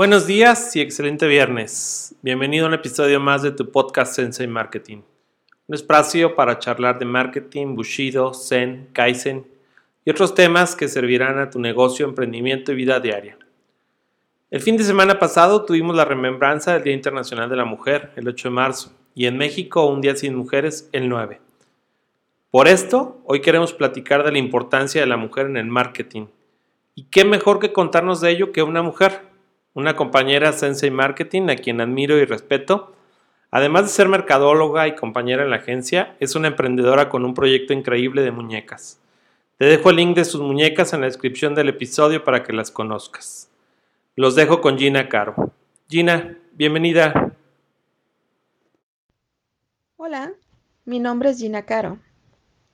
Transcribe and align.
Buenos 0.00 0.26
días 0.26 0.74
y 0.76 0.80
excelente 0.80 1.26
viernes. 1.26 2.14
Bienvenido 2.22 2.64
a 2.64 2.68
un 2.68 2.74
episodio 2.74 3.20
más 3.20 3.42
de 3.42 3.50
tu 3.50 3.70
podcast 3.70 4.14
Sensei 4.14 4.46
Marketing. 4.46 5.02
Un 5.66 5.74
espacio 5.74 6.34
para 6.34 6.58
charlar 6.58 6.98
de 6.98 7.04
marketing, 7.04 7.74
Bushido, 7.76 8.32
Zen, 8.32 8.88
Kaizen 8.94 9.46
y 10.06 10.10
otros 10.10 10.34
temas 10.34 10.74
que 10.74 10.88
servirán 10.88 11.38
a 11.38 11.50
tu 11.50 11.60
negocio, 11.60 12.06
emprendimiento 12.06 12.72
y 12.72 12.76
vida 12.76 12.98
diaria. 12.98 13.36
El 14.50 14.62
fin 14.62 14.78
de 14.78 14.84
semana 14.84 15.18
pasado 15.18 15.66
tuvimos 15.66 15.94
la 15.94 16.06
remembranza 16.06 16.72
del 16.72 16.84
Día 16.84 16.94
Internacional 16.94 17.50
de 17.50 17.56
la 17.56 17.66
Mujer, 17.66 18.10
el 18.16 18.26
8 18.26 18.48
de 18.48 18.54
marzo, 18.54 18.96
y 19.14 19.26
en 19.26 19.36
México 19.36 19.84
un 19.84 20.00
Día 20.00 20.16
sin 20.16 20.34
Mujeres, 20.34 20.88
el 20.92 21.10
9. 21.10 21.42
Por 22.50 22.68
esto, 22.68 23.20
hoy 23.26 23.42
queremos 23.42 23.74
platicar 23.74 24.24
de 24.24 24.32
la 24.32 24.38
importancia 24.38 25.02
de 25.02 25.06
la 25.06 25.18
mujer 25.18 25.44
en 25.44 25.58
el 25.58 25.66
marketing. 25.66 26.28
¿Y 26.94 27.04
qué 27.10 27.26
mejor 27.26 27.58
que 27.58 27.74
contarnos 27.74 28.22
de 28.22 28.30
ello 28.30 28.50
que 28.50 28.62
una 28.62 28.80
mujer? 28.80 29.28
Una 29.74 29.94
compañera 29.94 30.52
Sensei 30.52 30.90
Marketing 30.90 31.48
a 31.48 31.56
quien 31.56 31.80
admiro 31.80 32.18
y 32.18 32.24
respeto. 32.24 32.94
Además 33.50 33.84
de 33.84 33.88
ser 33.88 34.08
mercadóloga 34.08 34.86
y 34.88 34.94
compañera 34.94 35.42
en 35.42 35.50
la 35.50 35.56
agencia, 35.56 36.16
es 36.20 36.34
una 36.34 36.48
emprendedora 36.48 37.08
con 37.08 37.24
un 37.24 37.34
proyecto 37.34 37.72
increíble 37.72 38.22
de 38.22 38.30
muñecas. 38.30 39.00
Te 39.58 39.66
dejo 39.66 39.90
el 39.90 39.96
link 39.96 40.16
de 40.16 40.24
sus 40.24 40.40
muñecas 40.40 40.92
en 40.92 41.00
la 41.00 41.06
descripción 41.06 41.54
del 41.54 41.68
episodio 41.68 42.24
para 42.24 42.42
que 42.42 42.52
las 42.52 42.70
conozcas. 42.70 43.50
Los 44.16 44.34
dejo 44.34 44.60
con 44.60 44.78
Gina 44.78 45.08
Caro. 45.08 45.52
Gina, 45.88 46.36
bienvenida. 46.52 47.32
Hola, 49.96 50.32
mi 50.84 50.98
nombre 50.98 51.30
es 51.30 51.38
Gina 51.38 51.62
Caro. 51.62 51.98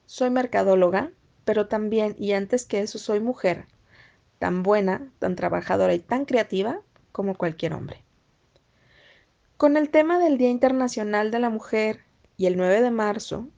Soy 0.06 0.30
mercadóloga, 0.30 1.10
pero 1.44 1.66
también 1.66 2.14
y 2.18 2.32
antes 2.32 2.66
que 2.66 2.80
eso 2.80 2.98
soy 2.98 3.20
mujer, 3.20 3.66
tan 4.38 4.62
buena, 4.62 5.10
tan 5.18 5.34
trabajadora 5.34 5.94
y 5.94 5.98
tan 5.98 6.24
creativa 6.24 6.80
como 7.16 7.34
cualquier 7.34 7.72
hombre. 7.72 8.02
Con 9.56 9.78
el 9.78 9.88
tema 9.88 10.18
del 10.18 10.36
Día 10.36 10.50
Internacional 10.50 11.30
de 11.30 11.38
la 11.38 11.48
Mujer 11.48 12.00
y 12.36 12.44
el 12.44 12.58
9 12.58 12.82
de 12.82 12.90
marzo, 12.90 13.48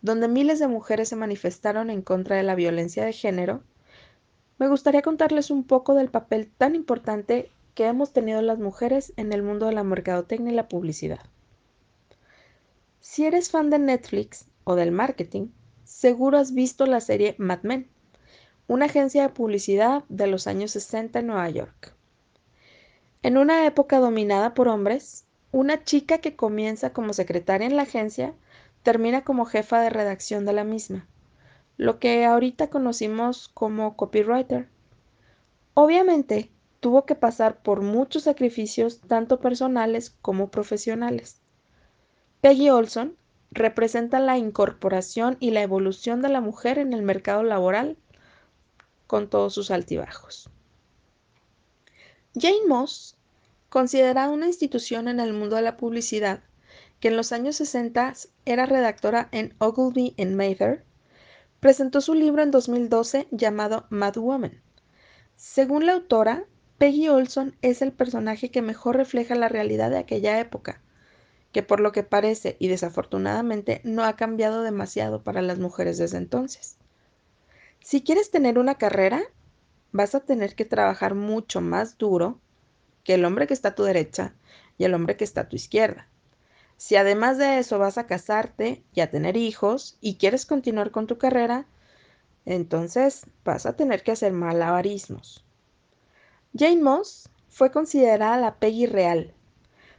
donde 0.00 0.28
miles 0.28 0.60
de 0.60 0.68
mujeres 0.68 1.08
se 1.08 1.16
manifestaron 1.16 1.90
en 1.90 2.02
contra 2.02 2.36
de 2.36 2.44
la 2.44 2.54
violencia 2.54 3.04
de 3.04 3.12
género, 3.12 3.64
me 4.58 4.68
gustaría 4.68 5.02
contarles 5.02 5.50
un 5.50 5.64
poco 5.64 5.96
del 5.96 6.08
papel 6.08 6.52
tan 6.56 6.76
importante 6.76 7.50
que 7.74 7.86
hemos 7.86 8.12
tenido 8.12 8.42
las 8.42 8.60
mujeres 8.60 9.12
en 9.16 9.32
el 9.32 9.42
mundo 9.42 9.66
de 9.66 9.72
la 9.72 9.82
mercadotecnia 9.82 10.52
y 10.52 10.54
la 10.54 10.68
publicidad. 10.68 11.26
Si 13.00 13.26
eres 13.26 13.50
fan 13.50 13.70
de 13.70 13.80
Netflix 13.80 14.44
o 14.62 14.76
del 14.76 14.92
marketing, 14.92 15.48
seguro 15.82 16.38
has 16.38 16.54
visto 16.54 16.86
la 16.86 17.00
serie 17.00 17.34
Mad 17.38 17.62
Men, 17.64 17.90
una 18.68 18.84
agencia 18.84 19.22
de 19.22 19.30
publicidad 19.30 20.04
de 20.08 20.28
los 20.28 20.46
años 20.46 20.70
60 20.70 21.18
en 21.18 21.26
Nueva 21.26 21.50
York. 21.50 21.96
En 23.22 23.36
una 23.36 23.66
época 23.66 23.98
dominada 23.98 24.54
por 24.54 24.68
hombres, 24.68 25.26
una 25.52 25.84
chica 25.84 26.18
que 26.18 26.36
comienza 26.36 26.94
como 26.94 27.12
secretaria 27.12 27.66
en 27.66 27.76
la 27.76 27.82
agencia 27.82 28.32
termina 28.82 29.24
como 29.24 29.44
jefa 29.44 29.78
de 29.82 29.90
redacción 29.90 30.46
de 30.46 30.54
la 30.54 30.64
misma, 30.64 31.06
lo 31.76 31.98
que 31.98 32.24
ahorita 32.24 32.70
conocimos 32.70 33.48
como 33.48 33.94
copywriter. 33.94 34.68
Obviamente, 35.74 36.50
tuvo 36.80 37.04
que 37.04 37.14
pasar 37.14 37.60
por 37.62 37.82
muchos 37.82 38.22
sacrificios 38.22 39.00
tanto 39.00 39.38
personales 39.38 40.16
como 40.22 40.50
profesionales. 40.50 41.42
Peggy 42.40 42.70
Olson 42.70 43.16
representa 43.50 44.18
la 44.18 44.38
incorporación 44.38 45.36
y 45.40 45.50
la 45.50 45.60
evolución 45.60 46.22
de 46.22 46.30
la 46.30 46.40
mujer 46.40 46.78
en 46.78 46.94
el 46.94 47.02
mercado 47.02 47.42
laboral 47.42 47.98
con 49.06 49.28
todos 49.28 49.52
sus 49.52 49.70
altibajos. 49.70 50.48
Jane 52.34 52.66
Moss, 52.68 53.16
considerada 53.68 54.30
una 54.30 54.46
institución 54.46 55.08
en 55.08 55.18
el 55.18 55.32
mundo 55.32 55.56
de 55.56 55.62
la 55.62 55.76
publicidad, 55.76 56.40
que 57.00 57.08
en 57.08 57.16
los 57.16 57.32
años 57.32 57.56
60 57.56 58.14
era 58.44 58.66
redactora 58.66 59.28
en 59.32 59.54
Ogilvy 59.58 60.14
en 60.16 60.36
Mather, 60.36 60.84
presentó 61.58 62.00
su 62.00 62.14
libro 62.14 62.42
en 62.42 62.52
2012 62.52 63.26
llamado 63.32 63.86
Mad 63.90 64.14
Woman. 64.14 64.62
Según 65.34 65.86
la 65.86 65.94
autora, 65.94 66.44
Peggy 66.78 67.08
Olson 67.08 67.56
es 67.62 67.82
el 67.82 67.90
personaje 67.90 68.50
que 68.50 68.62
mejor 68.62 68.96
refleja 68.96 69.34
la 69.34 69.48
realidad 69.48 69.90
de 69.90 69.98
aquella 69.98 70.38
época, 70.38 70.80
que 71.50 71.64
por 71.64 71.80
lo 71.80 71.90
que 71.90 72.04
parece 72.04 72.56
y 72.60 72.68
desafortunadamente 72.68 73.80
no 73.82 74.04
ha 74.04 74.14
cambiado 74.14 74.62
demasiado 74.62 75.24
para 75.24 75.42
las 75.42 75.58
mujeres 75.58 75.98
desde 75.98 76.18
entonces. 76.18 76.76
Si 77.80 78.02
quieres 78.02 78.30
tener 78.30 78.56
una 78.56 78.76
carrera, 78.76 79.20
vas 79.92 80.14
a 80.14 80.20
tener 80.20 80.54
que 80.54 80.64
trabajar 80.64 81.14
mucho 81.14 81.60
más 81.60 81.98
duro 81.98 82.40
que 83.04 83.14
el 83.14 83.24
hombre 83.24 83.46
que 83.46 83.54
está 83.54 83.70
a 83.70 83.74
tu 83.74 83.82
derecha 83.82 84.34
y 84.78 84.84
el 84.84 84.94
hombre 84.94 85.16
que 85.16 85.24
está 85.24 85.42
a 85.42 85.48
tu 85.48 85.56
izquierda. 85.56 86.08
Si 86.76 86.96
además 86.96 87.36
de 87.38 87.58
eso 87.58 87.78
vas 87.78 87.98
a 87.98 88.06
casarte 88.06 88.82
y 88.94 89.00
a 89.00 89.10
tener 89.10 89.36
hijos 89.36 89.98
y 90.00 90.16
quieres 90.16 90.46
continuar 90.46 90.90
con 90.90 91.06
tu 91.06 91.18
carrera, 91.18 91.66
entonces 92.46 93.26
vas 93.44 93.66
a 93.66 93.76
tener 93.76 94.02
que 94.02 94.12
hacer 94.12 94.32
malabarismos. 94.32 95.44
Jane 96.56 96.82
Moss 96.82 97.28
fue 97.48 97.70
considerada 97.70 98.38
la 98.38 98.54
Peggy 98.56 98.86
real. 98.86 99.34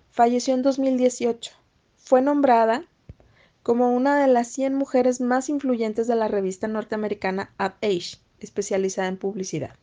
Falleció 0.09 0.53
en 0.53 0.63
2018. 0.63 1.51
Fue 1.97 2.22
nombrada 2.22 2.85
como 3.63 3.94
una 3.96 4.19
de 4.19 4.28
las 4.28 4.47
100 4.47 4.74
mujeres 4.74 5.22
más 5.22 5.50
influyentes 5.50 6.07
de 6.07 6.16
la 6.16 6.28
revista 6.28 6.68
norteamericana 6.68 7.53
Ad 7.57 7.74
Age, 7.84 8.18
especializada 8.41 9.07
en 9.07 9.18
publicidad. 9.18 9.75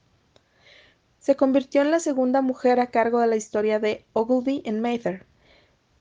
Se 1.19 1.37
convirtió 1.37 1.83
en 1.83 1.91
la 1.91 2.01
segunda 2.01 2.43
mujer 2.43 2.81
a 2.81 2.89
cargo 2.91 3.21
de 3.21 3.27
la 3.27 3.37
historia 3.37 3.81
de 3.81 4.05
Ogilvy 4.13 4.63
en 4.65 4.81
Mather, 4.81 5.27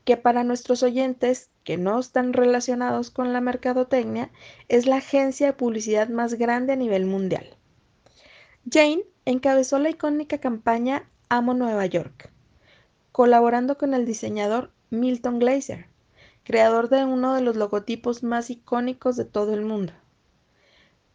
que 0.03 0.15
para 0.17 0.43
nuestros 0.43 0.83
oyentes 0.83 1.49
que 1.63 1.77
no 1.77 1.99
están 1.99 2.33
relacionados 2.33 3.11
con 3.11 3.33
la 3.33 3.41
mercadotecnia 3.41 4.31
es 4.69 4.85
la 4.85 4.97
agencia 4.97 5.47
de 5.47 5.53
publicidad 5.53 6.07
más 6.07 6.35
grande 6.35 6.73
a 6.73 6.77
nivel 6.77 7.05
mundial. 7.05 7.57
Jane 8.71 9.03
encabezó 9.25 9.79
la 9.79 9.89
icónica 9.89 10.37
campaña 10.37 11.09
Amo 11.29 11.53
Nueva 11.53 11.85
York, 11.85 12.31
colaborando 13.11 13.77
con 13.77 13.93
el 13.93 14.05
diseñador 14.05 14.71
Milton 14.89 15.39
Glaser, 15.39 15.87
creador 16.45 16.87
de 16.87 17.03
uno 17.03 17.35
de 17.35 17.41
los 17.41 17.57
logotipos 17.57 18.23
más 18.23 18.49
icónicos 18.49 19.17
de 19.17 19.25
todo 19.25 19.53
el 19.53 19.65
mundo. 19.65 19.91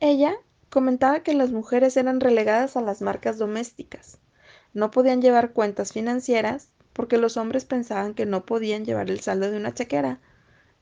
Ella 0.00 0.34
comentaba 0.72 1.20
que 1.20 1.34
las 1.34 1.50
mujeres 1.50 1.98
eran 1.98 2.18
relegadas 2.18 2.78
a 2.78 2.80
las 2.80 3.02
marcas 3.02 3.36
domésticas. 3.36 4.16
No 4.72 4.90
podían 4.90 5.20
llevar 5.20 5.52
cuentas 5.52 5.92
financieras 5.92 6.70
porque 6.94 7.18
los 7.18 7.36
hombres 7.36 7.66
pensaban 7.66 8.14
que 8.14 8.24
no 8.24 8.46
podían 8.46 8.86
llevar 8.86 9.10
el 9.10 9.20
saldo 9.20 9.50
de 9.50 9.58
una 9.58 9.74
chequera. 9.74 10.18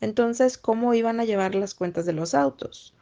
Entonces, 0.00 0.58
¿cómo 0.58 0.94
iban 0.94 1.18
a 1.18 1.24
llevar 1.24 1.56
las 1.56 1.74
cuentas 1.74 2.06
de 2.06 2.12
los 2.12 2.34
autos? 2.34 2.94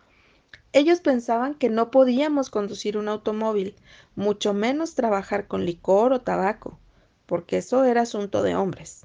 Ellos 0.73 1.01
pensaban 1.01 1.55
que 1.55 1.69
no 1.69 1.91
podíamos 1.91 2.49
conducir 2.49 2.97
un 2.97 3.09
automóvil, 3.09 3.77
mucho 4.17 4.55
menos 4.55 4.95
trabajar 4.95 5.47
con 5.47 5.67
licor 5.67 6.15
o 6.15 6.23
tabaco, 6.23 6.79
porque 7.27 7.59
eso 7.59 7.85
era 7.85 8.01
asunto 8.01 8.43
de 8.43 8.55
hombres. 8.57 9.05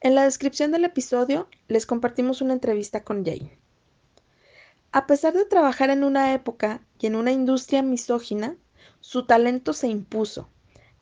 En 0.00 0.16
la 0.16 0.24
descripción 0.24 0.72
del 0.72 0.84
episodio 0.84 1.46
les 1.68 1.86
compartimos 1.86 2.40
una 2.40 2.54
entrevista 2.54 3.04
con 3.04 3.24
Jane. 3.24 3.61
A 4.92 5.06
pesar 5.06 5.32
de 5.32 5.46
trabajar 5.46 5.88
en 5.88 6.04
una 6.04 6.34
época 6.34 6.82
y 7.00 7.06
en 7.06 7.16
una 7.16 7.32
industria 7.32 7.82
misógina, 7.82 8.56
su 9.00 9.24
talento 9.26 9.72
se 9.72 9.88
impuso, 9.88 10.50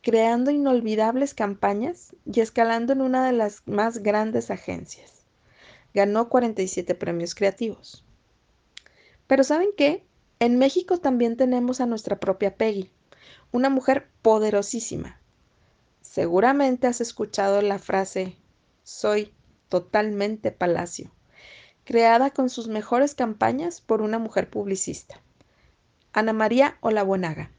creando 0.01 0.53
inolvidables 0.53 1.35
campañas 1.35 2.15
y 2.25 2.41
escalando 2.41 2.93
en 2.93 3.01
una 3.01 3.27
de 3.27 3.33
las 3.33 3.63
más 3.67 3.99
grandes 3.99 4.53
agencias. 4.53 5.27
Ganó 5.93 6.29
47 6.29 6.95
premios 6.95 7.35
creativos. 7.35 8.05
Pero 9.27 9.43
¿saben 9.43 9.71
qué? 9.77 10.07
En 10.39 10.57
México 10.57 10.99
también 10.99 11.37
tenemos 11.37 11.81
a 11.81 11.87
nuestra 11.87 12.21
propia 12.21 12.57
Peggy, 12.57 12.93
una 13.51 13.71
mujer 13.71 14.09
poderosísima. 14.23 15.21
Seguramente 16.01 16.87
has 16.87 17.01
escuchado 17.01 17.61
la 17.61 17.81
frase 17.81 18.37
soy 18.85 19.35
totalmente 19.69 20.53
Palacio, 20.53 21.11
creada 21.91 22.31
con 22.31 22.51
sus 22.51 22.69
mejores 22.69 23.17
campañas 23.17 23.81
por 23.81 24.01
una 24.01 24.21
mujer 24.21 24.49
publicista. 24.49 25.21
Ana 26.13 26.33
María 26.33 26.77
Olabuenaga, 26.83 27.51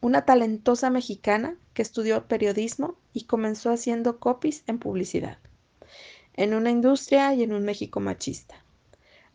una 0.00 0.24
talentosa 0.24 0.90
mexicana 0.90 1.56
que 1.72 1.82
estudió 1.82 2.28
periodismo 2.28 2.94
y 3.12 3.24
comenzó 3.24 3.72
haciendo 3.72 4.20
copies 4.20 4.62
en 4.68 4.78
publicidad, 4.78 5.38
en 6.34 6.54
una 6.54 6.70
industria 6.70 7.34
y 7.34 7.42
en 7.42 7.52
un 7.52 7.64
México 7.64 7.98
machista. 7.98 8.64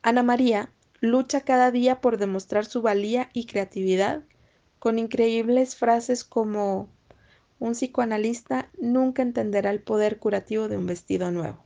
Ana 0.04 0.24
María 0.24 0.72
lucha 1.02 1.42
cada 1.42 1.70
día 1.70 2.00
por 2.00 2.18
demostrar 2.18 2.66
su 2.66 2.82
valía 2.82 3.30
y 3.34 3.46
creatividad 3.46 4.24
con 4.80 5.00
increíbles 5.00 5.76
frases 5.76 6.24
como 6.24 6.88
un 7.60 7.74
psicoanalista 7.74 8.70
nunca 8.80 9.22
entenderá 9.22 9.70
el 9.72 9.82
poder 9.82 10.18
curativo 10.18 10.70
de 10.70 10.78
un 10.78 10.86
vestido 10.86 11.30
nuevo. 11.30 11.62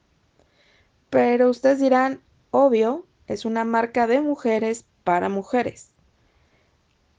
Pero 1.11 1.51
ustedes 1.51 1.79
dirán, 1.79 2.19
obvio, 2.53 3.07
es 3.25 3.45
una 3.45 3.65
marca 3.65 4.05
de 4.05 4.21
mujeres 4.21 4.85
para 5.03 5.27
mujeres. 5.27 5.89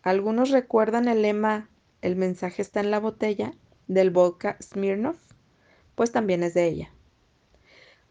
Algunos 0.01 0.51
recuerdan 0.51 1.09
el 1.09 1.23
lema 1.23 1.69
El 2.03 2.15
mensaje 2.15 2.63
está 2.63 2.79
en 2.79 2.93
la 2.93 3.01
botella 3.01 3.53
del 3.89 4.11
vodka 4.11 4.57
Smirnoff, 4.63 5.19
pues 5.97 6.13
también 6.13 6.45
es 6.45 6.55
de 6.55 6.69
ella. 6.69 6.93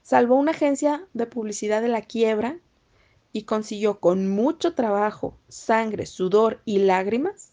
Salvó 0.01 0.35
una 0.35 0.51
agencia 0.51 1.07
de 1.13 1.25
publicidad 1.25 1.81
de 1.81 1.87
la 1.87 2.01
quiebra 2.01 2.57
y 3.31 3.43
consiguió 3.43 4.01
con 4.01 4.27
mucho 4.27 4.75
trabajo, 4.75 5.37
sangre, 5.47 6.05
sudor 6.05 6.61
y 6.65 6.79
lágrimas 6.79 7.51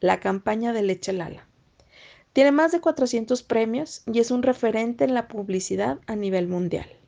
la 0.00 0.20
campaña 0.20 0.72
de 0.72 0.84
leche 0.84 1.12
Lala. 1.12 1.46
Tiene 2.32 2.50
más 2.50 2.72
de 2.72 2.80
400 2.80 3.42
premios 3.42 4.04
y 4.06 4.20
es 4.20 4.30
un 4.30 4.42
referente 4.42 5.04
en 5.04 5.12
la 5.12 5.28
publicidad 5.28 6.00
a 6.06 6.16
nivel 6.16 6.48
mundial. 6.48 7.01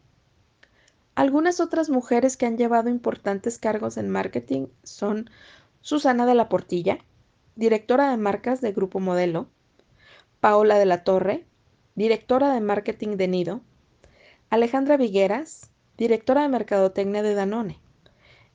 Algunas 1.14 1.60
otras 1.60 1.90
mujeres 1.90 2.36
que 2.36 2.46
han 2.46 2.58
llevado 2.58 2.90
importantes 2.90 3.58
cargos 3.58 3.96
en 3.96 4.10
marketing 4.10 4.66
son 4.82 5.30
Susana 5.80 6.26
de 6.26 6.34
la 6.34 6.48
Portilla, 6.48 6.98
directora 7.54 8.10
de 8.10 8.16
marcas 8.16 8.60
de 8.60 8.72
Grupo 8.72 8.98
Modelo, 8.98 9.48
Paola 10.40 10.76
de 10.76 10.86
la 10.86 11.04
Torre, 11.04 11.46
directora 11.94 12.52
de 12.52 12.60
marketing 12.60 13.16
de 13.16 13.28
Nido, 13.28 13.60
Alejandra 14.50 14.96
Vigueras, 14.96 15.70
directora 15.96 16.42
de 16.42 16.48
mercadotecnia 16.48 17.22
de 17.22 17.34
Danone, 17.34 17.78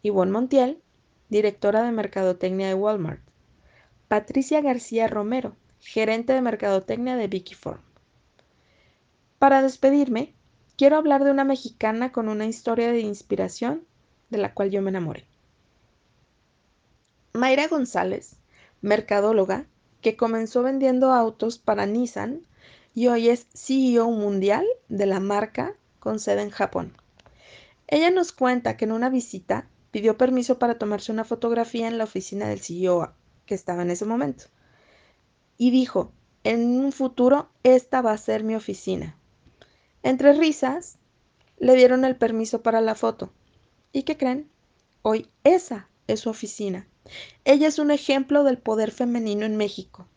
Ivonne 0.01 0.31
Montiel, 0.31 0.81
directora 1.29 1.83
de 1.83 1.93
mercadotecnia 1.93 2.67
de 2.67 2.73
Walmart, 2.73 3.21
Patricia 4.09 4.59
García 4.59 5.07
Romero, 5.07 5.55
gerente 5.79 6.33
de 6.33 6.41
mercadotecnia 6.41 7.15
de 7.15 7.27
Vicky 7.27 7.55
Form. 7.55 7.81
Para 9.37 9.61
despedirme, 9.61 10.33
quiero 10.79 10.95
hablar 10.95 11.25
de 11.25 11.31
una 11.31 11.43
mexicana 11.43 12.13
con 12.13 12.29
una 12.29 12.45
historia 12.45 12.93
de 12.93 13.01
inspiración 13.01 13.85
de 14.29 14.37
la 14.37 14.53
cual 14.53 14.71
yo 14.71 14.81
me 14.81 14.91
enamoré. 14.91 15.25
Mayra 17.33 17.67
González, 17.67 18.37
mercadóloga, 18.79 19.65
que 19.99 20.15
comenzó 20.15 20.63
vendiendo 20.63 21.11
autos 21.11 21.57
para 21.57 21.85
Nissan 21.85 22.43
y 22.95 23.07
hoy 23.07 23.27
es 23.27 23.47
CEO 23.53 24.09
mundial 24.09 24.65
de 24.87 25.05
la 25.05 25.19
marca 25.19 25.75
con 25.99 26.17
sede 26.17 26.43
en 26.43 26.49
Japón. 26.49 26.93
Ella 27.87 28.09
nos 28.09 28.31
cuenta 28.31 28.77
que 28.77 28.85
en 28.85 28.93
una 28.93 29.09
visita 29.09 29.67
pidió 29.91 30.17
permiso 30.17 30.59
para 30.59 30.77
tomarse 30.77 31.11
una 31.11 31.25
fotografía 31.25 31.89
en 31.89 31.97
la 31.97 32.05
oficina 32.05 32.47
del 32.47 32.61
CEO 32.61 33.11
que 33.45 33.53
estaba 33.53 33.81
en 33.81 33.91
ese 33.91 34.05
momento 34.05 34.45
y 35.57 35.71
dijo, 35.71 36.13
en 36.45 36.79
un 36.79 36.93
futuro 36.93 37.49
esta 37.63 38.01
va 38.01 38.13
a 38.13 38.17
ser 38.17 38.45
mi 38.45 38.55
oficina. 38.55 39.18
Entre 40.01 40.33
risas, 40.33 40.97
le 41.57 41.75
dieron 41.75 42.05
el 42.05 42.15
permiso 42.15 42.61
para 42.61 42.81
la 42.81 42.95
foto. 42.95 43.31
¿Y 43.91 44.03
qué 44.03 44.17
creen? 44.17 44.49
Hoy 45.01 45.29
esa 45.43 45.89
es 46.07 46.21
su 46.21 46.29
oficina. 46.29 46.87
Ella 47.43 47.67
es 47.67 47.79
un 47.79 47.91
ejemplo 47.91 48.43
del 48.43 48.57
poder 48.57 48.91
femenino 48.91 49.45
en 49.45 49.57
México. 49.57 50.07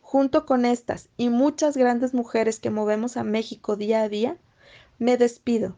Junto 0.00 0.46
con 0.46 0.64
estas 0.64 1.08
y 1.16 1.28
muchas 1.28 1.76
grandes 1.76 2.14
mujeres 2.14 2.60
que 2.60 2.70
movemos 2.70 3.16
a 3.16 3.24
México 3.24 3.76
día 3.76 4.02
a 4.02 4.08
día, 4.08 4.36
me 4.98 5.16
despido, 5.16 5.76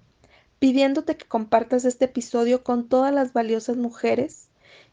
pidiéndote 0.59 1.17
que 1.17 1.27
compartas 1.27 1.85
este 1.85 2.07
episodio 2.07 2.65
con 2.65 2.89
todas 2.89 3.15
las 3.15 3.33
valiosas 3.33 3.77
mujeres 3.77 4.49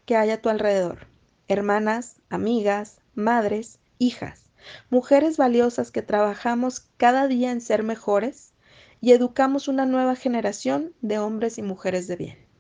que 0.06 0.16
hay 0.16 0.30
a 0.30 0.42
tu 0.42 0.50
alrededor, 0.50 1.08
hermanas, 1.48 2.18
amigas, 2.30 3.00
madres, 3.16 3.80
hijas, 3.98 4.41
mujeres 4.90 5.38
valiosas 5.38 5.92
que 5.92 6.02
trabajamos 6.02 6.88
cada 6.98 7.28
día 7.28 7.52
en 7.52 7.62
ser 7.62 7.84
mejores 7.84 8.54
y 9.02 9.14
educamos 9.14 9.68
una 9.68 9.86
nueva 9.86 10.16
generación 10.16 10.94
de 11.02 11.20
hombres 11.20 11.58
y 11.58 11.62
mujeres 11.64 12.08
de 12.08 12.16
bien. 12.16 12.51